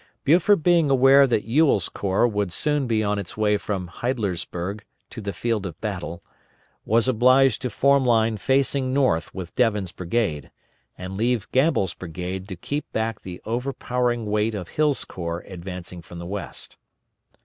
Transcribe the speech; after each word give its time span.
Buford 0.23 0.63
being 0.63 0.89
aware 0.89 1.27
that 1.27 1.43
Ewell's 1.45 1.87
corps 1.87 2.27
would 2.27 2.51
soon 2.51 2.87
be 2.87 3.03
on 3.03 3.19
its 3.19 3.37
way 3.37 3.55
from 3.55 3.85
Heidlersburg 3.87 4.81
to 5.11 5.21
the 5.21 5.31
field 5.31 5.67
of 5.67 5.79
battle, 5.79 6.23
was 6.85 7.07
obliged 7.07 7.61
to 7.61 7.69
form 7.69 8.03
line 8.03 8.37
facing 8.37 8.93
north 8.95 9.31
with 9.35 9.53
Devin's 9.53 9.91
brigade, 9.91 10.49
and 10.97 11.17
leave 11.17 11.51
Gamble's 11.51 11.93
brigade 11.93 12.47
to 12.47 12.55
keep 12.55 12.91
back 12.91 13.21
the 13.21 13.41
overpowering 13.45 14.25
weight 14.25 14.55
of 14.55 14.69
Hill's 14.69 15.05
corps 15.05 15.43
advancing 15.45 16.01
from 16.01 16.17
the 16.17 16.25
west. 16.25 16.77